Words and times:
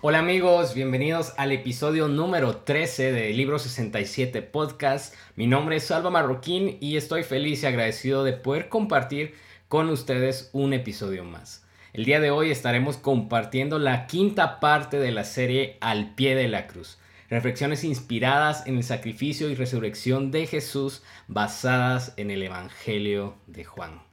Hola 0.00 0.20
amigos, 0.20 0.74
bienvenidos 0.74 1.34
al 1.38 1.50
episodio 1.50 2.06
número 2.06 2.58
13 2.58 3.10
de 3.10 3.30
Libro 3.30 3.58
67 3.58 4.42
Podcast. 4.42 5.12
Mi 5.34 5.48
nombre 5.48 5.74
es 5.74 5.86
Salva 5.86 6.08
Marroquín 6.08 6.78
y 6.80 6.96
estoy 6.96 7.24
feliz 7.24 7.64
y 7.64 7.66
agradecido 7.66 8.22
de 8.22 8.32
poder 8.32 8.68
compartir 8.68 9.34
con 9.66 9.88
ustedes 9.88 10.50
un 10.52 10.72
episodio 10.72 11.24
más. 11.24 11.66
El 11.92 12.04
día 12.04 12.20
de 12.20 12.30
hoy 12.30 12.52
estaremos 12.52 12.96
compartiendo 12.96 13.80
la 13.80 14.06
quinta 14.06 14.60
parte 14.60 15.00
de 15.00 15.10
la 15.10 15.24
serie 15.24 15.78
Al 15.80 16.14
pie 16.14 16.36
de 16.36 16.46
la 16.46 16.68
cruz. 16.68 17.00
Reflexiones 17.28 17.82
inspiradas 17.82 18.68
en 18.68 18.76
el 18.76 18.84
sacrificio 18.84 19.50
y 19.50 19.56
resurrección 19.56 20.30
de 20.30 20.46
Jesús 20.46 21.02
basadas 21.26 22.14
en 22.16 22.30
el 22.30 22.44
Evangelio 22.44 23.34
de 23.48 23.64
Juan. 23.64 24.07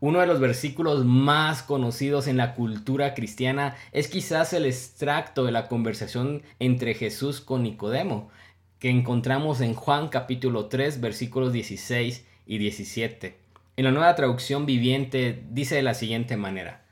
Uno 0.00 0.20
de 0.20 0.28
los 0.28 0.38
versículos 0.38 1.04
más 1.04 1.64
conocidos 1.64 2.28
en 2.28 2.36
la 2.36 2.54
cultura 2.54 3.14
cristiana 3.14 3.74
es 3.90 4.06
quizás 4.06 4.52
el 4.52 4.64
extracto 4.64 5.44
de 5.44 5.50
la 5.50 5.66
conversación 5.66 6.42
entre 6.60 6.94
Jesús 6.94 7.40
con 7.40 7.64
Nicodemo, 7.64 8.30
que 8.78 8.90
encontramos 8.90 9.60
en 9.60 9.74
Juan 9.74 10.06
capítulo 10.06 10.66
3 10.66 11.00
versículos 11.00 11.52
16 11.52 12.24
y 12.46 12.58
17. 12.58 13.38
En 13.76 13.84
la 13.84 13.90
nueva 13.90 14.14
traducción 14.14 14.66
viviente 14.66 15.42
dice 15.50 15.74
de 15.74 15.82
la 15.82 15.94
siguiente 15.94 16.36
manera, 16.36 16.84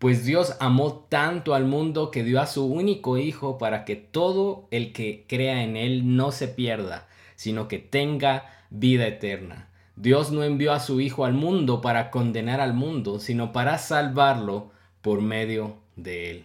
pues 0.00 0.24
Dios 0.24 0.56
amó 0.58 1.06
tanto 1.08 1.54
al 1.54 1.64
mundo 1.64 2.10
que 2.10 2.24
dio 2.24 2.40
a 2.40 2.46
su 2.46 2.66
único 2.66 3.18
Hijo 3.18 3.56
para 3.58 3.84
que 3.84 3.94
todo 3.94 4.66
el 4.72 4.92
que 4.92 5.26
crea 5.28 5.62
en 5.62 5.76
Él 5.76 6.16
no 6.16 6.32
se 6.32 6.48
pierda, 6.48 7.06
sino 7.36 7.68
que 7.68 7.78
tenga 7.78 8.50
vida 8.70 9.06
eterna. 9.06 9.68
Dios 10.00 10.30
no 10.30 10.44
envió 10.44 10.72
a 10.72 10.78
su 10.78 11.00
Hijo 11.00 11.24
al 11.24 11.34
mundo 11.34 11.80
para 11.80 12.12
condenar 12.12 12.60
al 12.60 12.72
mundo, 12.72 13.18
sino 13.18 13.52
para 13.52 13.78
salvarlo 13.78 14.70
por 15.02 15.22
medio 15.22 15.78
de 15.96 16.30
él. 16.30 16.44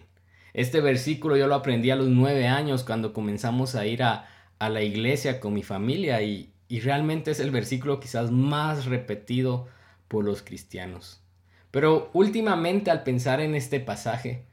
Este 0.54 0.80
versículo 0.80 1.36
yo 1.36 1.46
lo 1.46 1.54
aprendí 1.54 1.92
a 1.92 1.96
los 1.96 2.08
nueve 2.08 2.48
años 2.48 2.82
cuando 2.82 3.12
comenzamos 3.12 3.76
a 3.76 3.86
ir 3.86 4.02
a, 4.02 4.28
la 4.58 4.82
iglesia 4.82 5.40
con 5.40 5.52
mi 5.52 5.62
familia 5.62 6.22
y, 6.22 6.52
y 6.68 6.80
realmente 6.80 7.30
es 7.30 7.38
el 7.38 7.50
versículo 7.50 8.00
quizás 8.00 8.32
más 8.32 8.86
repetido 8.86 9.68
por 10.08 10.24
los 10.24 10.42
cristianos. 10.42 11.22
Pero 11.70 12.10
últimamente 12.12 12.90
al 12.90 13.04
pensar 13.04 13.40
en 13.40 13.54
este 13.54 13.78
pasaje, 13.78 14.46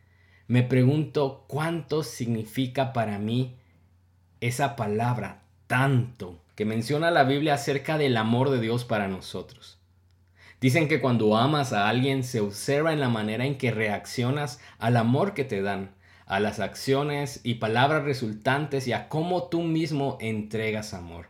me 0.47 0.61
pregunto 0.61 1.45
cuánto 1.47 2.03
significa 2.03 2.93
para 2.93 3.17
mí 3.17 3.55
esa 4.41 4.75
palabra 4.75 5.43
tanto 5.65 6.40
que 6.61 6.65
menciona 6.65 7.09
la 7.09 7.23
Biblia 7.23 7.55
acerca 7.55 7.97
del 7.97 8.15
amor 8.15 8.51
de 8.51 8.61
Dios 8.61 8.85
para 8.85 9.07
nosotros. 9.07 9.79
Dicen 10.59 10.87
que 10.87 11.01
cuando 11.01 11.35
amas 11.35 11.73
a 11.73 11.89
alguien 11.89 12.23
se 12.23 12.39
observa 12.39 12.93
en 12.93 12.99
la 12.99 13.09
manera 13.09 13.47
en 13.47 13.57
que 13.57 13.71
reaccionas 13.71 14.59
al 14.77 14.97
amor 14.97 15.33
que 15.33 15.43
te 15.43 15.63
dan, 15.63 15.95
a 16.27 16.39
las 16.39 16.59
acciones 16.59 17.41
y 17.43 17.55
palabras 17.55 18.03
resultantes 18.03 18.87
y 18.87 18.93
a 18.93 19.09
cómo 19.09 19.49
tú 19.49 19.63
mismo 19.63 20.19
entregas 20.21 20.93
amor. 20.93 21.29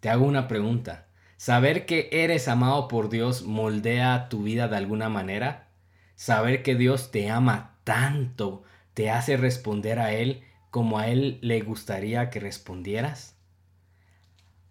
Te 0.00 0.08
hago 0.08 0.26
una 0.26 0.48
pregunta. 0.48 1.06
¿Saber 1.36 1.86
que 1.86 2.08
eres 2.10 2.48
amado 2.48 2.88
por 2.88 3.08
Dios 3.08 3.44
moldea 3.44 4.28
tu 4.28 4.42
vida 4.42 4.66
de 4.66 4.78
alguna 4.78 5.08
manera? 5.08 5.68
¿Saber 6.16 6.64
que 6.64 6.74
Dios 6.74 7.12
te 7.12 7.30
ama 7.30 7.78
tanto 7.84 8.64
te 8.94 9.10
hace 9.10 9.36
responder 9.36 10.00
a 10.00 10.12
Él 10.12 10.42
como 10.72 10.98
a 10.98 11.06
Él 11.06 11.38
le 11.40 11.60
gustaría 11.60 12.30
que 12.30 12.40
respondieras? 12.40 13.35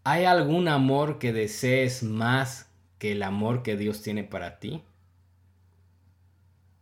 ¿Hay 0.08 0.26
algún 0.26 0.68
amor 0.68 1.18
que 1.18 1.34
desees 1.34 2.04
más 2.04 2.70
que 3.00 3.14
el 3.14 3.24
amor 3.24 3.64
que 3.64 3.76
Dios 3.76 4.04
tiene 4.04 4.24
para 4.24 4.60
ti? 4.60 4.84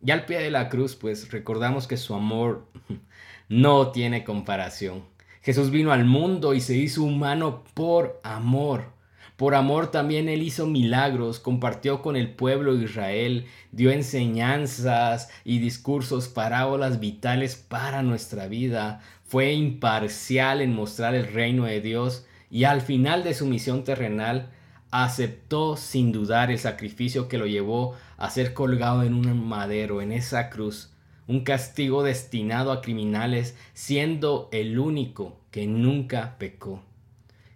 Y 0.04 0.10
al 0.10 0.26
pie 0.26 0.40
de 0.40 0.50
la 0.50 0.68
cruz, 0.68 0.94
pues 0.94 1.30
recordamos 1.30 1.86
que 1.86 1.96
su 1.96 2.14
amor 2.14 2.68
no 3.48 3.92
tiene 3.92 4.24
comparación. 4.24 5.04
Jesús 5.40 5.70
vino 5.70 5.90
al 5.90 6.04
mundo 6.04 6.52
y 6.52 6.60
se 6.60 6.76
hizo 6.76 7.02
humano 7.02 7.64
por 7.72 8.20
amor. 8.24 8.92
Por 9.36 9.54
amor 9.54 9.90
también 9.90 10.28
Él 10.28 10.42
hizo 10.42 10.66
milagros, 10.66 11.40
compartió 11.40 12.02
con 12.02 12.16
el 12.16 12.34
pueblo 12.34 12.76
de 12.76 12.84
Israel, 12.84 13.46
dio 13.72 13.90
enseñanzas 13.90 15.30
y 15.44 15.60
discursos, 15.60 16.28
parábolas 16.28 17.00
vitales 17.00 17.56
para 17.56 18.02
nuestra 18.02 18.48
vida, 18.48 19.00
fue 19.24 19.54
imparcial 19.54 20.60
en 20.60 20.74
mostrar 20.74 21.14
el 21.14 21.32
reino 21.32 21.64
de 21.64 21.80
Dios 21.80 22.26
y 22.54 22.62
al 22.62 22.82
final 22.82 23.24
de 23.24 23.34
su 23.34 23.46
misión 23.46 23.82
terrenal 23.82 24.48
aceptó 24.92 25.76
sin 25.76 26.12
dudar 26.12 26.52
el 26.52 26.60
sacrificio 26.60 27.26
que 27.26 27.36
lo 27.36 27.48
llevó 27.48 27.96
a 28.16 28.30
ser 28.30 28.54
colgado 28.54 29.02
en 29.02 29.14
un 29.14 29.44
madero, 29.44 30.00
en 30.00 30.12
esa 30.12 30.50
cruz, 30.50 30.92
un 31.26 31.42
castigo 31.42 32.04
destinado 32.04 32.70
a 32.70 32.80
criminales, 32.80 33.56
siendo 33.72 34.48
el 34.52 34.78
único 34.78 35.40
que 35.50 35.66
nunca 35.66 36.36
pecó. 36.38 36.80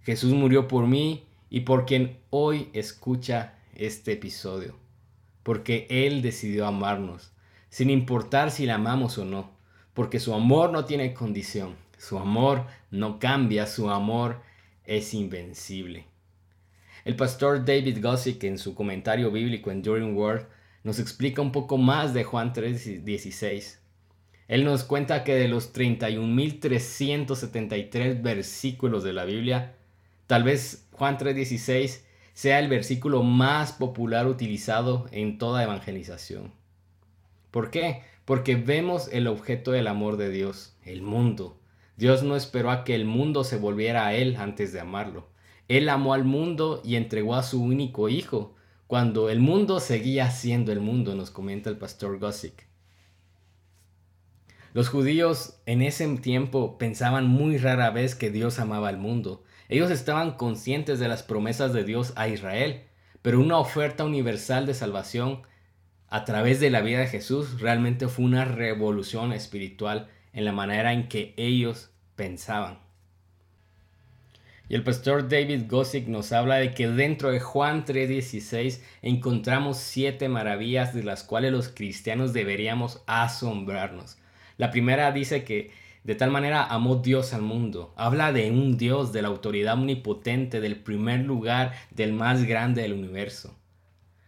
Jesús 0.02 0.32
murió 0.32 0.66
por 0.66 0.88
mí 0.88 1.28
y 1.48 1.60
por 1.60 1.86
quien 1.86 2.18
hoy 2.30 2.68
escucha 2.72 3.54
este 3.76 4.14
episodio, 4.14 4.74
porque 5.44 5.86
Él 5.90 6.22
decidió 6.22 6.66
amarnos, 6.66 7.30
sin 7.68 7.90
importar 7.90 8.50
si 8.50 8.66
la 8.66 8.74
amamos 8.74 9.16
o 9.18 9.24
no, 9.24 9.52
porque 9.94 10.18
su 10.18 10.34
amor 10.34 10.72
no 10.72 10.86
tiene 10.86 11.14
condición, 11.14 11.76
su 11.98 12.18
amor 12.18 12.66
no 12.90 13.20
cambia, 13.20 13.68
su 13.68 13.90
amor 13.90 14.47
es 14.88 15.14
invencible. 15.14 16.06
El 17.04 17.14
pastor 17.14 17.64
David 17.64 18.02
Gossick 18.02 18.42
en 18.42 18.58
su 18.58 18.74
comentario 18.74 19.30
bíblico 19.30 19.70
Enduring 19.70 20.16
Word 20.16 20.48
nos 20.82 20.98
explica 20.98 21.40
un 21.42 21.52
poco 21.52 21.78
más 21.78 22.12
de 22.14 22.24
Juan 22.24 22.52
3:16. 22.52 23.78
Él 24.48 24.64
nos 24.64 24.82
cuenta 24.84 25.22
que 25.24 25.34
de 25.34 25.46
los 25.46 25.74
31.373 25.74 28.22
versículos 28.22 29.04
de 29.04 29.12
la 29.12 29.26
Biblia, 29.26 29.74
tal 30.26 30.42
vez 30.42 30.88
Juan 30.92 31.18
3:16 31.18 32.06
sea 32.32 32.58
el 32.58 32.68
versículo 32.68 33.22
más 33.22 33.72
popular 33.72 34.26
utilizado 34.26 35.06
en 35.12 35.36
toda 35.38 35.62
evangelización. 35.62 36.52
¿Por 37.50 37.70
qué? 37.70 38.02
Porque 38.24 38.56
vemos 38.56 39.10
el 39.12 39.26
objeto 39.26 39.72
del 39.72 39.86
amor 39.86 40.16
de 40.16 40.30
Dios, 40.30 40.74
el 40.84 41.02
mundo, 41.02 41.58
Dios 41.98 42.22
no 42.22 42.36
esperó 42.36 42.70
a 42.70 42.84
que 42.84 42.94
el 42.94 43.04
mundo 43.04 43.42
se 43.42 43.56
volviera 43.56 44.06
a 44.06 44.14
Él 44.14 44.36
antes 44.36 44.72
de 44.72 44.78
amarlo. 44.78 45.26
Él 45.66 45.88
amó 45.88 46.14
al 46.14 46.22
mundo 46.22 46.80
y 46.84 46.94
entregó 46.94 47.34
a 47.34 47.42
su 47.42 47.60
único 47.60 48.08
hijo, 48.08 48.54
cuando 48.86 49.28
el 49.30 49.40
mundo 49.40 49.80
seguía 49.80 50.30
siendo 50.30 50.70
el 50.70 50.78
mundo, 50.78 51.16
nos 51.16 51.32
comenta 51.32 51.68
el 51.70 51.76
pastor 51.76 52.20
Gossick. 52.20 52.68
Los 54.74 54.88
judíos 54.88 55.60
en 55.66 55.82
ese 55.82 56.06
tiempo 56.18 56.78
pensaban 56.78 57.26
muy 57.26 57.58
rara 57.58 57.90
vez 57.90 58.14
que 58.14 58.30
Dios 58.30 58.60
amaba 58.60 58.88
al 58.88 58.98
mundo. 58.98 59.42
Ellos 59.68 59.90
estaban 59.90 60.36
conscientes 60.36 61.00
de 61.00 61.08
las 61.08 61.24
promesas 61.24 61.72
de 61.72 61.82
Dios 61.82 62.12
a 62.14 62.28
Israel, 62.28 62.84
pero 63.22 63.40
una 63.40 63.58
oferta 63.58 64.04
universal 64.04 64.66
de 64.66 64.74
salvación 64.74 65.42
a 66.06 66.24
través 66.24 66.60
de 66.60 66.70
la 66.70 66.80
vida 66.80 67.00
de 67.00 67.08
Jesús 67.08 67.60
realmente 67.60 68.06
fue 68.06 68.24
una 68.24 68.44
revolución 68.44 69.32
espiritual 69.32 70.08
en 70.38 70.44
la 70.44 70.52
manera 70.52 70.92
en 70.92 71.08
que 71.08 71.34
ellos 71.36 71.90
pensaban. 72.14 72.78
Y 74.68 74.76
el 74.76 74.84
pastor 74.84 75.28
David 75.28 75.62
Gossick 75.68 76.06
nos 76.06 76.30
habla 76.30 76.56
de 76.56 76.72
que 76.74 76.86
dentro 76.86 77.32
de 77.32 77.40
Juan 77.40 77.84
3:16 77.84 78.80
encontramos 79.02 79.78
siete 79.78 80.28
maravillas 80.28 80.94
de 80.94 81.02
las 81.02 81.24
cuales 81.24 81.50
los 81.50 81.68
cristianos 81.70 82.32
deberíamos 82.32 83.02
asombrarnos. 83.08 84.16
La 84.58 84.70
primera 84.70 85.10
dice 85.10 85.42
que 85.42 85.72
de 86.04 86.14
tal 86.14 86.30
manera 86.30 86.64
amó 86.64 86.96
Dios 86.96 87.34
al 87.34 87.42
mundo. 87.42 87.92
Habla 87.96 88.32
de 88.32 88.52
un 88.52 88.76
Dios, 88.76 89.12
de 89.12 89.22
la 89.22 89.28
autoridad 89.28 89.74
omnipotente, 89.74 90.60
del 90.60 90.76
primer 90.76 91.24
lugar, 91.24 91.72
del 91.90 92.12
más 92.12 92.44
grande 92.44 92.82
del 92.82 92.92
universo. 92.92 93.58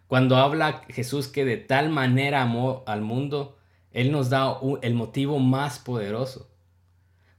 Cuando 0.08 0.38
habla 0.38 0.82
Jesús 0.88 1.29
que 1.29 1.44
de 1.44 1.56
tal 1.56 1.88
manera 1.88 2.43
amó 2.43 2.82
al 2.88 3.00
mundo, 3.00 3.59
Él 3.92 4.12
nos 4.12 4.31
da 4.31 4.56
el 4.82 4.94
motivo 4.94 5.38
más 5.38 5.78
poderoso. 5.78 6.48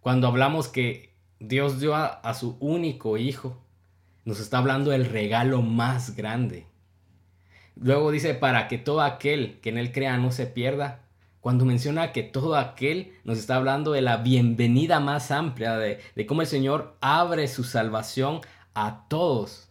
Cuando 0.01 0.27
hablamos 0.27 0.67
que 0.67 1.15
Dios 1.39 1.79
dio 1.79 1.95
a, 1.95 2.33
su 2.33 2.57
único 2.59 3.17
hijo, 3.17 3.61
nos 4.25 4.39
está 4.39 4.57
hablando 4.57 4.91
del 4.91 5.05
regalo 5.05 5.61
más 5.61 6.15
grande. 6.15 6.65
Luego 7.75 8.11
dice, 8.11 8.33
para 8.33 8.67
que 8.67 8.77
todo 8.77 9.01
aquel 9.01 9.59
que 9.61 9.69
en 9.69 9.77
él 9.77 9.91
crea 9.91 10.17
no 10.17 10.31
se 10.31 10.45
pierda. 10.45 10.99
Cuando 11.39 11.65
menciona 11.65 12.11
que 12.11 12.21
todo 12.21 12.55
aquel, 12.55 13.13
nos 13.23 13.39
está 13.39 13.55
hablando 13.55 13.93
de 13.93 14.01
la 14.01 14.17
bienvenida 14.17 14.99
más 14.99 15.31
amplia, 15.31 15.77
de, 15.77 15.99
de 16.15 16.25
cómo 16.27 16.41
el 16.41 16.47
Señor 16.47 16.97
abre 17.01 17.47
su 17.47 17.63
salvación 17.63 18.41
a 18.75 19.07
todos. 19.07 19.69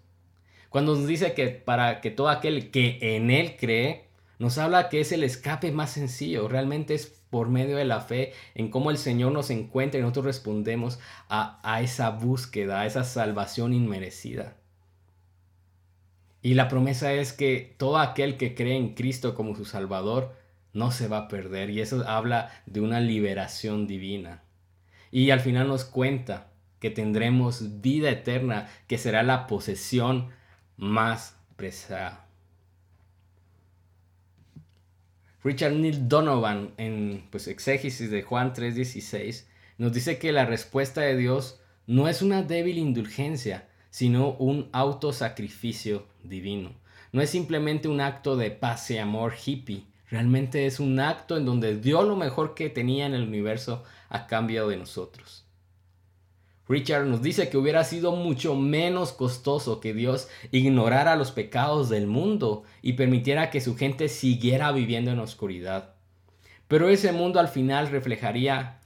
Cuando 0.71 0.97
nos 0.97 1.07
dice 1.07 1.35
que 1.35 1.49
para 1.49 2.01
que 2.01 2.11
todo 2.11 2.29
aquel 2.29 2.71
que 2.71 2.99
en 3.01 3.31
Él 3.31 3.57
cree, 3.57 4.10
nos 4.41 4.57
habla 4.57 4.89
que 4.89 5.01
es 5.01 5.13
el 5.13 5.23
escape 5.23 5.71
más 5.71 5.91
sencillo, 5.91 6.49
realmente 6.49 6.95
es 6.95 7.07
por 7.29 7.51
medio 7.51 7.77
de 7.77 7.85
la 7.85 8.01
fe 8.01 8.33
en 8.55 8.71
cómo 8.71 8.91
el 8.91 8.97
Señor 8.97 9.33
nos 9.33 9.51
encuentra 9.51 10.01
y 10.01 10.03
nosotros 10.03 10.25
respondemos 10.25 10.99
a, 11.29 11.61
a 11.63 11.83
esa 11.83 12.09
búsqueda, 12.09 12.81
a 12.81 12.87
esa 12.87 13.05
salvación 13.05 13.75
inmerecida. 13.75 14.57
Y 16.41 16.55
la 16.55 16.69
promesa 16.69 17.13
es 17.13 17.35
que 17.35 17.75
todo 17.77 17.99
aquel 17.99 18.39
que 18.39 18.55
cree 18.55 18.79
en 18.79 18.95
Cristo 18.95 19.35
como 19.35 19.55
su 19.55 19.67
Salvador 19.67 20.35
no 20.73 20.91
se 20.91 21.07
va 21.07 21.19
a 21.19 21.29
perder 21.29 21.69
y 21.69 21.83
eso 21.83 22.03
habla 22.09 22.51
de 22.65 22.81
una 22.81 22.99
liberación 23.01 23.87
divina. 23.87 24.43
Y 25.11 25.33
al 25.33 25.41
final 25.41 25.69
nos 25.69 25.85
cuenta 25.85 26.49
que 26.79 26.89
tendremos 26.89 27.83
vida 27.83 28.09
eterna, 28.09 28.71
que 28.87 28.97
será 28.97 29.23
la 29.23 29.47
posesión 29.47 30.31
más 30.79 31.37
preciada. 31.57 32.30
Richard 35.43 35.73
Neil 35.73 36.07
Donovan 36.07 36.75
en 36.77 37.27
pues, 37.31 37.49
Exégesis 37.49 38.11
de 38.11 38.23
Juan 38.23 38.53
3:16 38.53 39.47
nos 39.79 39.93
dice 39.93 40.19
que 40.19 40.33
la 40.33 40.45
respuesta 40.45 41.01
de 41.01 41.17
Dios 41.17 41.61
no 41.87 42.09
es 42.09 42.21
una 42.21 42.43
débil 42.43 42.77
indulgencia, 42.77 43.67
sino 43.89 44.33
un 44.33 44.69
autosacrificio 44.73 46.07
divino. 46.23 46.75
No 47.13 47.23
es 47.23 47.31
simplemente 47.31 47.89
un 47.89 48.03
acto 48.03 48.37
de 48.37 48.51
paz 48.51 48.91
y 48.91 48.99
amor 48.99 49.33
hippie, 49.43 49.87
realmente 50.11 50.67
es 50.67 50.79
un 50.79 51.01
acto 51.01 51.39
en 51.39 51.47
donde 51.47 51.81
dio 51.81 52.03
lo 52.03 52.17
mejor 52.17 52.55
que 52.55 52.69
tenía 52.69 53.07
en 53.07 53.15
el 53.15 53.23
universo 53.23 53.83
a 54.11 54.27
cambio 54.27 54.69
de 54.69 54.77
nosotros. 54.77 55.47
Richard 56.71 57.07
nos 57.07 57.21
dice 57.21 57.49
que 57.49 57.57
hubiera 57.57 57.83
sido 57.83 58.13
mucho 58.13 58.55
menos 58.55 59.13
costoso 59.13 59.81
que 59.81 59.93
Dios 59.93 60.29
ignorara 60.53 61.17
los 61.17 61.33
pecados 61.33 61.89
del 61.89 62.07
mundo 62.07 62.63
y 62.81 62.93
permitiera 62.93 63.51
que 63.51 63.61
su 63.61 63.77
gente 63.77 64.09
siguiera 64.09 64.71
viviendo 64.71 65.11
en 65.11 65.19
oscuridad. 65.19 65.95
Pero 66.69 66.89
ese 66.89 67.11
mundo 67.11 67.41
al 67.41 67.49
final 67.49 67.89
reflejaría 67.89 68.79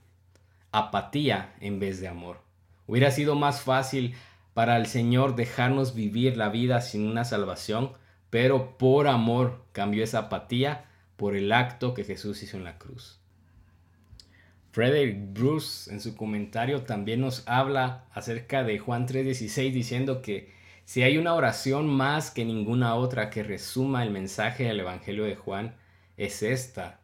apatía 0.73 1.55
en 1.61 1.79
vez 1.79 2.01
de 2.01 2.09
amor. 2.09 2.41
Hubiera 2.87 3.11
sido 3.11 3.35
más 3.35 3.61
fácil 3.61 4.15
para 4.55 4.79
el 4.79 4.87
Señor 4.87 5.37
dejarnos 5.37 5.95
vivir 5.95 6.39
la 6.39 6.49
vida 6.49 6.81
sin 6.81 7.07
una 7.07 7.27
salvación, 7.27 7.93
pero 8.31 8.79
por 8.79 9.09
amor 9.09 9.63
cambió 9.73 10.03
esa 10.03 10.21
apatía 10.21 10.87
por 11.17 11.37
el 11.37 11.53
acto 11.53 11.93
que 11.93 12.05
Jesús 12.05 12.43
hizo 12.43 12.57
en 12.57 12.65
la 12.65 12.79
cruz. 12.79 13.21
Frederick 14.75 15.33
Bruce 15.33 15.89
en 15.93 16.01
su 16.01 16.17
comentario 16.17 16.83
también 16.83 17.21
nos 17.21 17.45
habla 17.47 18.07
acerca 18.13 18.65
de 18.65 18.81
Juan 18.81 19.07
3:16 19.07 19.73
diciendo 19.73 20.21
que 20.21 20.53
si 20.85 21.05
hay 21.05 21.17
una 21.17 21.35
oración 21.35 21.87
más 21.87 22.33
que 22.33 22.45
ninguna 22.45 22.97
otra 22.97 23.31
que 23.31 23.45
resuma 23.45 24.03
el 24.03 24.11
mensaje 24.11 24.65
del 24.65 24.81
Evangelio 24.81 25.23
de 25.23 25.37
Juan, 25.37 25.77
es 26.17 26.43
esta, 26.43 26.99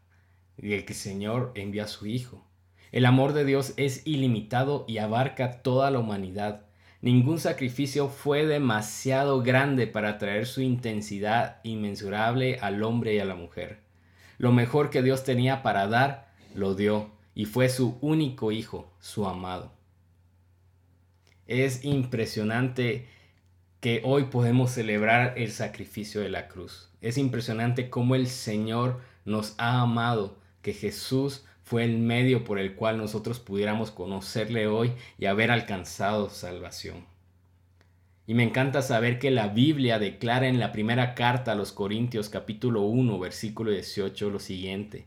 y 0.59 0.73
el 0.73 0.85
que 0.85 0.95
el 0.95 0.99
Señor 0.99 1.53
envía 1.55 1.85
a 1.85 1.87
su 1.87 2.09
Hijo. 2.09 2.45
El 2.91 3.07
amor 3.07 3.35
de 3.35 3.45
Dios 3.45 3.73
es 3.77 4.05
ilimitado 4.05 4.85
y 4.89 4.99
abarca 4.99 5.63
toda 5.63 5.93
la 5.93 6.01
humanidad. 6.01 6.67
Ningún 7.03 7.39
sacrificio 7.39 8.09
fue 8.09 8.47
demasiado 8.47 9.45
grande 9.45 9.87
para 9.87 10.19
traer 10.19 10.47
su 10.47 10.61
intensidad 10.61 11.61
inmensurable 11.63 12.59
al 12.63 12.83
hombre 12.83 13.15
y 13.15 13.21
a 13.21 13.25
la 13.25 13.37
mujer. 13.37 13.79
Lo 14.39 14.51
mejor 14.51 14.91
que 14.91 15.03
Dios 15.03 15.23
tenía 15.23 15.63
para 15.63 15.87
dar, 15.87 16.33
lo 16.53 16.75
dio 16.75 17.20
y 17.41 17.47
fue 17.47 17.71
su 17.71 17.97
único 18.03 18.53
hijo, 18.53 18.93
su 19.01 19.27
amado. 19.27 19.73
Es 21.47 21.87
impresionante 21.87 23.07
que 23.81 24.03
hoy 24.05 24.25
podemos 24.25 24.73
celebrar 24.73 25.33
el 25.39 25.51
sacrificio 25.51 26.21
de 26.21 26.29
la 26.29 26.49
cruz. 26.49 26.91
Es 27.01 27.17
impresionante 27.17 27.89
cómo 27.89 28.15
el 28.15 28.27
Señor 28.27 29.01
nos 29.25 29.55
ha 29.57 29.81
amado, 29.81 30.37
que 30.61 30.75
Jesús 30.75 31.47
fue 31.63 31.85
el 31.85 31.97
medio 31.97 32.45
por 32.45 32.59
el 32.59 32.75
cual 32.75 32.99
nosotros 32.99 33.41
pudiéramos 33.41 33.91
conocerle 33.91 34.67
hoy 34.67 34.93
y 35.17 35.25
haber 35.25 35.51
alcanzado 35.51 36.29
salvación. 36.29 37.07
Y 38.27 38.35
me 38.35 38.43
encanta 38.43 38.83
saber 38.83 39.19
que 39.19 39.31
la 39.31 39.49
Biblia 39.49 39.99
declara 39.99 40.47
en 40.47 40.61
la 40.61 40.73
primera 40.73 41.15
carta 41.15 41.53
a 41.53 41.55
los 41.55 41.73
Corintios 41.73 42.29
capítulo 42.29 42.83
1 42.83 43.19
versículo 43.19 43.71
18 43.71 44.29
lo 44.29 44.41
siguiente. 44.41 45.07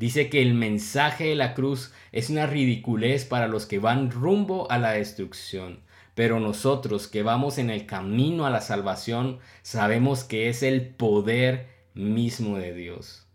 Dice 0.00 0.30
que 0.30 0.40
el 0.40 0.54
mensaje 0.54 1.24
de 1.24 1.34
la 1.34 1.52
cruz 1.52 1.92
es 2.10 2.30
una 2.30 2.46
ridiculez 2.46 3.26
para 3.26 3.48
los 3.48 3.66
que 3.66 3.78
van 3.78 4.10
rumbo 4.10 4.66
a 4.70 4.78
la 4.78 4.92
destrucción, 4.92 5.80
pero 6.14 6.40
nosotros 6.40 7.06
que 7.06 7.22
vamos 7.22 7.58
en 7.58 7.68
el 7.68 7.84
camino 7.84 8.46
a 8.46 8.50
la 8.50 8.62
salvación 8.62 9.40
sabemos 9.60 10.24
que 10.24 10.48
es 10.48 10.62
el 10.62 10.86
poder 10.86 11.66
mismo 11.92 12.56
de 12.56 12.72
Dios. 12.72 13.26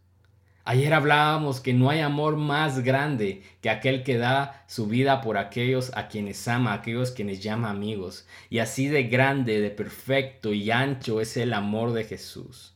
Ayer 0.63 0.95
hablábamos 0.95 1.61
que 1.61 1.75
no 1.75 1.91
hay 1.91 1.99
amor 1.99 2.35
más 2.35 2.79
grande 2.79 3.43
que 3.61 3.69
aquel 3.69 4.01
que 4.01 4.17
da 4.17 4.65
su 4.65 4.87
vida 4.87 5.21
por 5.21 5.37
aquellos 5.37 5.91
a 5.95 6.07
quienes 6.07 6.47
ama, 6.47 6.73
aquellos 6.73 7.11
quienes 7.11 7.43
llama 7.43 7.69
amigos. 7.69 8.27
Y 8.49 8.57
así 8.57 8.87
de 8.87 9.03
grande, 9.03 9.61
de 9.61 9.69
perfecto 9.69 10.51
y 10.51 10.71
ancho 10.71 11.21
es 11.21 11.37
el 11.37 11.53
amor 11.53 11.93
de 11.93 12.05
Jesús. 12.05 12.73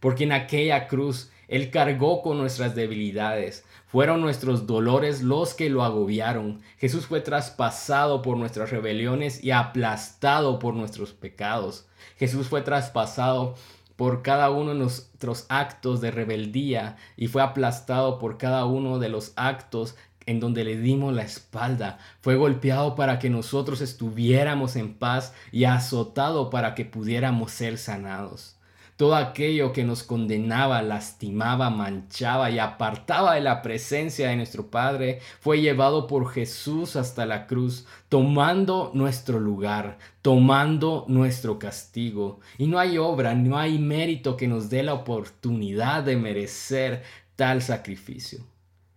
Porque 0.00 0.24
en 0.24 0.32
aquella 0.32 0.88
cruz 0.88 1.30
él 1.48 1.70
cargó 1.70 2.22
con 2.22 2.38
nuestras 2.38 2.74
debilidades. 2.74 3.64
Fueron 3.86 4.20
nuestros 4.20 4.66
dolores 4.66 5.22
los 5.22 5.54
que 5.54 5.70
lo 5.70 5.84
agobiaron. 5.84 6.60
Jesús 6.78 7.06
fue 7.06 7.20
traspasado 7.20 8.22
por 8.22 8.36
nuestras 8.36 8.70
rebeliones 8.70 9.42
y 9.44 9.52
aplastado 9.52 10.58
por 10.58 10.74
nuestros 10.74 11.12
pecados. 11.12 11.86
Jesús 12.18 12.48
fue 12.48 12.62
traspasado 12.62 13.54
por 13.94 14.22
cada 14.22 14.50
uno 14.50 14.72
de 14.72 14.78
nuestros 14.78 15.46
actos 15.48 16.00
de 16.00 16.10
rebeldía 16.10 16.96
y 17.16 17.28
fue 17.28 17.42
aplastado 17.42 18.18
por 18.18 18.38
cada 18.38 18.64
uno 18.66 18.98
de 18.98 19.08
los 19.08 19.32
actos 19.36 19.96
en 20.26 20.40
donde 20.40 20.64
le 20.64 20.76
dimos 20.76 21.14
la 21.14 21.22
espalda. 21.22 21.98
Fue 22.20 22.34
golpeado 22.34 22.96
para 22.96 23.18
que 23.18 23.30
nosotros 23.30 23.80
estuviéramos 23.80 24.76
en 24.76 24.94
paz 24.94 25.32
y 25.52 25.64
azotado 25.64 26.50
para 26.50 26.74
que 26.74 26.84
pudiéramos 26.84 27.52
ser 27.52 27.78
sanados. 27.78 28.55
Todo 28.96 29.14
aquello 29.14 29.74
que 29.74 29.84
nos 29.84 30.02
condenaba, 30.02 30.80
lastimaba, 30.80 31.68
manchaba 31.68 32.50
y 32.50 32.58
apartaba 32.58 33.34
de 33.34 33.42
la 33.42 33.60
presencia 33.60 34.30
de 34.30 34.36
nuestro 34.36 34.70
Padre 34.70 35.20
fue 35.40 35.60
llevado 35.60 36.06
por 36.06 36.30
Jesús 36.30 36.96
hasta 36.96 37.26
la 37.26 37.46
cruz, 37.46 37.86
tomando 38.08 38.92
nuestro 38.94 39.38
lugar, 39.38 39.98
tomando 40.22 41.04
nuestro 41.08 41.58
castigo. 41.58 42.40
Y 42.56 42.68
no 42.68 42.78
hay 42.78 42.96
obra, 42.96 43.34
no 43.34 43.58
hay 43.58 43.78
mérito 43.78 44.34
que 44.34 44.48
nos 44.48 44.70
dé 44.70 44.82
la 44.82 44.94
oportunidad 44.94 46.02
de 46.02 46.16
merecer 46.16 47.02
tal 47.36 47.60
sacrificio. 47.60 48.55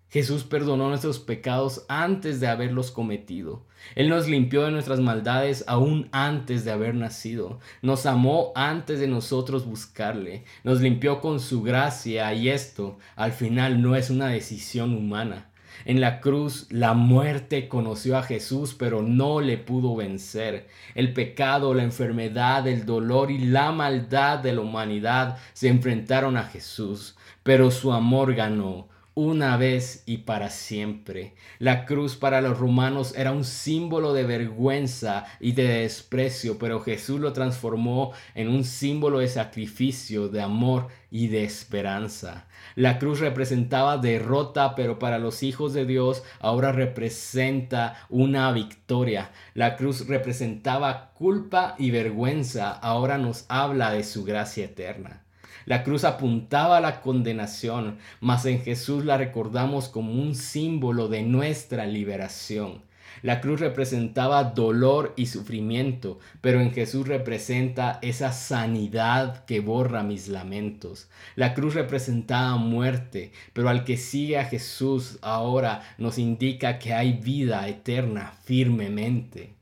Jesús 0.10 0.44
perdonó 0.44 0.90
nuestros 0.90 1.20
pecados 1.20 1.86
antes 1.88 2.40
de 2.40 2.48
haberlos 2.48 2.90
cometido. 2.90 3.64
Él 3.94 4.10
nos 4.10 4.28
limpió 4.28 4.64
de 4.64 4.72
nuestras 4.72 5.00
maldades 5.00 5.64
aún 5.68 6.10
antes 6.12 6.66
de 6.66 6.72
haber 6.72 6.96
nacido. 6.96 7.60
Nos 7.84 8.08
amó 8.08 8.52
antes 8.56 9.00
de 9.00 9.08
nosotros 9.08 9.68
buscarle. 9.68 10.46
Nos 10.64 10.82
limpió 10.82 11.22
con 11.22 11.40
su 11.40 11.62
gracia 11.62 12.34
y 12.34 12.50
esto 12.50 12.98
al 13.16 13.34
final 13.34 13.84
no 13.84 13.96
es 13.96 14.10
una 14.10 14.28
decisión 14.28 14.96
humana. 14.96 15.52
En 15.86 16.02
la 16.02 16.20
cruz 16.22 16.66
la 16.72 16.94
muerte 16.94 17.70
conoció 17.70 18.18
a 18.18 18.24
Jesús 18.24 18.74
pero 18.74 19.04
no 19.04 19.42
le 19.42 19.60
pudo 19.60 19.96
vencer. 19.96 20.68
El 20.96 21.14
pecado, 21.14 21.76
la 21.76 21.84
enfermedad, 21.84 22.68
el 22.68 22.88
dolor 22.88 23.30
y 23.30 23.38
la 23.38 23.72
maldad 23.72 24.40
de 24.40 24.54
la 24.54 24.62
humanidad 24.62 25.38
se 25.54 25.68
enfrentaron 25.68 26.36
a 26.36 26.44
Jesús, 26.46 27.16
pero 27.44 27.70
su 27.70 27.94
amor 27.94 28.34
ganó 28.34 28.89
una 29.20 29.58
vez 29.58 30.04
y 30.06 30.20
para 30.20 30.50
siempre. 30.50 31.34
La 31.58 31.86
cruz 31.86 32.16
para 32.16 32.40
los 32.40 32.58
romanos 32.58 33.14
era 33.18 33.34
un 33.34 33.44
símbolo 33.44 34.14
de 34.14 34.24
vergüenza 34.24 35.26
y 35.42 35.52
de 35.52 35.82
desprecio, 35.82 36.58
pero 36.58 36.80
Jesús 36.80 37.20
lo 37.20 37.34
transformó 37.34 38.14
en 38.34 38.48
un 38.48 38.64
símbolo 38.64 39.20
de 39.20 39.28
sacrificio, 39.28 40.30
de 40.30 40.42
amor 40.42 40.88
y 41.12 41.28
de 41.28 41.44
esperanza. 41.44 42.48
La 42.76 42.98
cruz 42.98 43.20
representaba 43.20 43.98
derrota, 43.98 44.74
pero 44.74 45.00
para 45.00 45.20
los 45.20 45.44
hijos 45.44 45.74
de 45.74 45.86
Dios 45.86 46.24
ahora 46.40 46.72
representa 46.72 48.06
una 48.08 48.54
victoria. 48.54 49.32
La 49.54 49.76
cruz 49.76 50.08
representaba 50.08 51.12
culpa 51.14 51.76
y 51.78 51.92
vergüenza, 51.92 52.72
ahora 52.72 53.18
nos 53.18 53.44
habla 53.50 53.92
de 53.92 54.06
su 54.06 54.24
gracia 54.24 54.64
eterna. 54.64 55.26
La 55.70 55.84
cruz 55.84 56.04
apuntaba 56.04 56.78
a 56.78 56.82
la 56.82 57.00
condenación, 57.00 58.00
mas 58.22 58.48
en 58.48 58.60
Jesús 58.64 59.06
la 59.06 59.18
recordamos 59.18 59.88
como 59.88 60.14
un 60.14 60.34
símbolo 60.34 61.10
de 61.10 61.22
nuestra 61.22 61.86
liberación. 61.86 62.82
La 63.22 63.40
cruz 63.40 63.60
representaba 63.60 64.46
dolor 64.46 65.14
y 65.16 65.28
sufrimiento, 65.28 66.18
pero 66.42 66.60
en 66.60 66.72
Jesús 66.72 67.08
representa 67.08 68.00
esa 68.02 68.32
sanidad 68.32 69.46
que 69.46 69.60
borra 69.60 70.02
mis 70.02 70.28
lamentos. 70.28 71.08
La 71.36 71.54
cruz 71.54 71.76
representaba 71.76 72.56
muerte, 72.56 73.32
pero 73.54 73.70
al 73.70 73.84
que 73.84 73.98
sigue 73.98 74.40
a 74.40 74.46
Jesús 74.46 75.20
ahora 75.22 75.84
nos 76.00 76.18
indica 76.18 76.80
que 76.80 76.96
hay 76.96 77.14
vida 77.14 77.68
eterna 77.68 78.34
firmemente. 78.44 79.54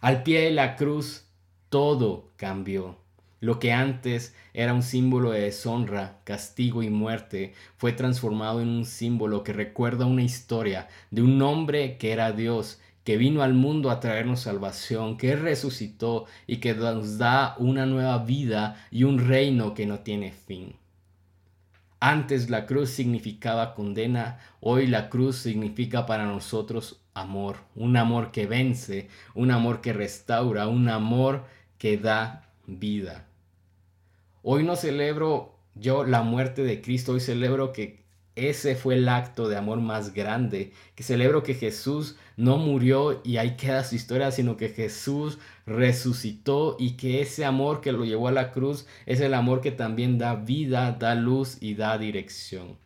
Al 0.00 0.22
pie 0.22 0.42
de 0.42 0.50
la 0.52 0.76
cruz 0.76 1.24
todo 1.68 2.30
cambió. 2.36 3.07
Lo 3.40 3.60
que 3.60 3.72
antes 3.72 4.34
era 4.52 4.74
un 4.74 4.82
símbolo 4.82 5.30
de 5.30 5.42
deshonra, 5.42 6.18
castigo 6.24 6.82
y 6.82 6.90
muerte 6.90 7.54
fue 7.76 7.92
transformado 7.92 8.60
en 8.60 8.68
un 8.68 8.84
símbolo 8.84 9.44
que 9.44 9.52
recuerda 9.52 10.06
una 10.06 10.22
historia 10.22 10.88
de 11.12 11.22
un 11.22 11.40
hombre 11.42 11.98
que 11.98 12.10
era 12.10 12.32
Dios, 12.32 12.80
que 13.04 13.16
vino 13.16 13.42
al 13.42 13.54
mundo 13.54 13.90
a 13.90 14.00
traernos 14.00 14.40
salvación, 14.40 15.16
que 15.16 15.36
resucitó 15.36 16.26
y 16.46 16.56
que 16.56 16.74
nos 16.74 17.16
da 17.16 17.54
una 17.58 17.86
nueva 17.86 18.18
vida 18.24 18.84
y 18.90 19.04
un 19.04 19.26
reino 19.28 19.72
que 19.72 19.86
no 19.86 20.00
tiene 20.00 20.32
fin. 20.32 20.74
Antes 22.00 22.50
la 22.50 22.66
cruz 22.66 22.90
significaba 22.90 23.74
condena, 23.74 24.38
hoy 24.60 24.86
la 24.86 25.08
cruz 25.08 25.36
significa 25.36 26.06
para 26.06 26.26
nosotros 26.26 27.00
amor, 27.14 27.56
un 27.74 27.96
amor 27.96 28.30
que 28.30 28.46
vence, 28.46 29.08
un 29.34 29.50
amor 29.52 29.80
que 29.80 29.92
restaura, 29.92 30.68
un 30.68 30.88
amor 30.88 31.44
que 31.78 31.98
da 31.98 32.47
vida. 32.68 33.26
Hoy 34.42 34.62
no 34.62 34.76
celebro 34.76 35.56
yo 35.74 36.04
la 36.04 36.22
muerte 36.22 36.62
de 36.62 36.80
Cristo, 36.82 37.12
hoy 37.12 37.20
celebro 37.20 37.72
que 37.72 38.04
ese 38.36 38.76
fue 38.76 38.94
el 38.94 39.08
acto 39.08 39.48
de 39.48 39.56
amor 39.56 39.80
más 39.80 40.14
grande, 40.14 40.72
que 40.94 41.02
celebro 41.02 41.42
que 41.42 41.54
Jesús 41.54 42.16
no 42.36 42.56
murió 42.56 43.20
y 43.24 43.38
ahí 43.38 43.56
queda 43.56 43.82
su 43.82 43.96
historia, 43.96 44.30
sino 44.30 44.56
que 44.56 44.68
Jesús 44.68 45.38
resucitó 45.66 46.76
y 46.78 46.92
que 46.92 47.20
ese 47.20 47.44
amor 47.44 47.80
que 47.80 47.90
lo 47.90 48.04
llevó 48.04 48.28
a 48.28 48.32
la 48.32 48.52
cruz 48.52 48.86
es 49.06 49.20
el 49.20 49.34
amor 49.34 49.60
que 49.60 49.72
también 49.72 50.18
da 50.18 50.36
vida, 50.36 50.92
da 50.92 51.14
luz 51.16 51.56
y 51.60 51.74
da 51.74 51.98
dirección. 51.98 52.76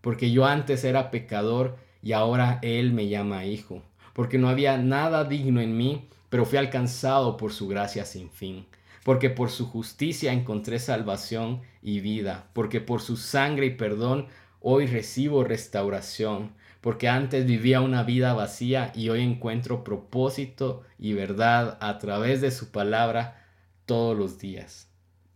Porque 0.00 0.32
yo 0.32 0.46
antes 0.46 0.82
era 0.82 1.10
pecador 1.10 1.76
y 2.02 2.12
ahora 2.12 2.58
Él 2.62 2.92
me 2.92 3.08
llama 3.08 3.44
hijo, 3.44 3.82
porque 4.12 4.38
no 4.38 4.48
había 4.48 4.76
nada 4.78 5.24
digno 5.24 5.60
en 5.60 5.76
mí, 5.76 6.08
pero 6.30 6.46
fui 6.46 6.58
alcanzado 6.58 7.36
por 7.36 7.52
su 7.52 7.68
gracia 7.68 8.04
sin 8.04 8.30
fin 8.30 8.66
porque 9.04 9.30
por 9.30 9.50
su 9.50 9.66
justicia 9.66 10.32
encontré 10.32 10.78
salvación 10.78 11.62
y 11.82 12.00
vida, 12.00 12.48
porque 12.52 12.80
por 12.80 13.00
su 13.00 13.16
sangre 13.16 13.66
y 13.66 13.70
perdón 13.70 14.28
Hoy 14.62 14.86
recibo 14.86 15.42
restauración, 15.42 16.52
porque 16.82 17.08
antes 17.08 17.46
vivía 17.46 17.80
una 17.80 18.02
vida 18.02 18.34
vacía 18.34 18.92
y 18.94 19.08
hoy 19.08 19.22
encuentro 19.22 19.82
propósito 19.82 20.82
y 20.98 21.14
verdad 21.14 21.78
a 21.80 21.98
través 21.98 22.42
de 22.42 22.50
su 22.50 22.70
palabra 22.70 23.42
todos 23.86 24.18
los 24.18 24.38
días. 24.38 24.90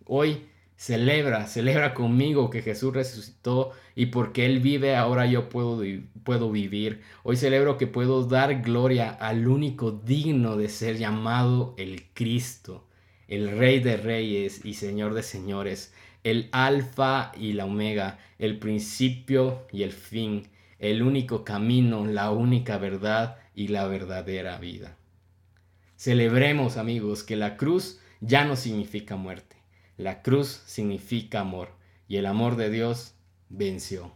Hoy 0.04 0.46
celebra, 0.76 1.46
celebra 1.46 1.94
conmigo 1.94 2.50
que 2.50 2.60
Jesús 2.60 2.92
resucitó 2.92 3.70
y 3.94 4.06
porque 4.06 4.44
Él 4.44 4.60
vive 4.60 4.94
ahora 4.94 5.24
yo 5.24 5.48
puedo, 5.48 5.82
puedo 6.22 6.50
vivir. 6.50 7.00
Hoy 7.22 7.38
celebro 7.38 7.78
que 7.78 7.86
puedo 7.86 8.26
dar 8.26 8.60
gloria 8.60 9.08
al 9.08 9.48
único 9.48 9.90
digno 9.90 10.58
de 10.58 10.68
ser 10.68 10.98
llamado 10.98 11.74
el 11.78 12.10
Cristo, 12.12 12.86
el 13.28 13.56
Rey 13.56 13.80
de 13.80 13.96
Reyes 13.96 14.64
y 14.64 14.74
Señor 14.74 15.14
de 15.14 15.22
Señores 15.22 15.92
el 16.24 16.48
alfa 16.52 17.32
y 17.38 17.52
la 17.52 17.66
omega, 17.66 18.18
el 18.38 18.58
principio 18.58 19.66
y 19.70 19.82
el 19.82 19.92
fin, 19.92 20.48
el 20.78 21.02
único 21.02 21.44
camino, 21.44 22.06
la 22.06 22.30
única 22.30 22.78
verdad 22.78 23.36
y 23.54 23.68
la 23.68 23.86
verdadera 23.86 24.58
vida. 24.58 24.96
Celebremos 25.96 26.78
amigos 26.78 27.22
que 27.22 27.36
la 27.36 27.56
cruz 27.56 28.00
ya 28.20 28.44
no 28.44 28.56
significa 28.56 29.16
muerte, 29.16 29.56
la 29.98 30.22
cruz 30.22 30.62
significa 30.64 31.40
amor 31.40 31.68
y 32.08 32.16
el 32.16 32.26
amor 32.26 32.56
de 32.56 32.70
Dios 32.70 33.14
venció. 33.50 34.12